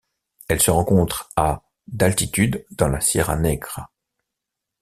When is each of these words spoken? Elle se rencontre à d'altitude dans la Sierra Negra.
Elle 0.47 0.59
se 0.59 0.71
rencontre 0.71 1.29
à 1.35 1.61
d'altitude 1.85 2.65
dans 2.71 2.87
la 2.87 3.01
Sierra 3.01 3.35
Negra. 3.35 3.91